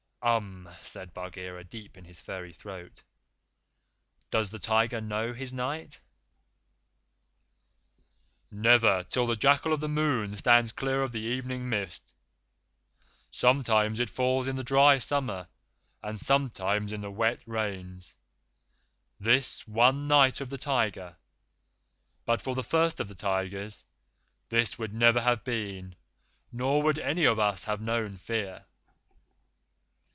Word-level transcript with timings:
"Umm!" 0.23 0.69
said 0.83 1.15
Bagheera 1.15 1.63
deep 1.63 1.97
in 1.97 2.05
his 2.05 2.21
furry 2.21 2.53
throat. 2.53 3.01
"Does 4.29 4.51
the 4.51 4.59
Tiger 4.59 5.01
know 5.01 5.33
his 5.33 5.51
Night?" 5.51 5.99
"Never 8.51 9.03
till 9.05 9.25
the 9.25 9.35
Jackal 9.35 9.73
of 9.73 9.79
the 9.79 9.89
Moon 9.89 10.37
stands 10.37 10.71
clear 10.73 11.01
of 11.01 11.11
the 11.11 11.21
evening 11.21 11.67
mist. 11.67 12.03
Sometimes 13.31 13.99
it 13.99 14.11
falls 14.11 14.47
in 14.47 14.57
the 14.57 14.63
dry 14.63 14.99
summer 14.99 15.47
and 16.03 16.19
sometimes 16.19 16.93
in 16.93 17.01
the 17.01 17.09
wet 17.09 17.41
rains 17.47 18.13
this 19.19 19.67
one 19.67 20.07
Night 20.07 20.39
of 20.39 20.51
the 20.51 20.57
Tiger. 20.59 21.17
But 22.25 22.41
for 22.41 22.53
the 22.53 22.61
First 22.63 22.99
of 22.99 23.07
the 23.07 23.15
Tigers, 23.15 23.85
this 24.49 24.77
would 24.77 24.93
never 24.93 25.21
have 25.21 25.43
been, 25.43 25.95
nor 26.51 26.83
would 26.83 26.99
any 26.99 27.25
of 27.25 27.39
us 27.39 27.63
have 27.63 27.81
known 27.81 28.17
fear." 28.17 28.65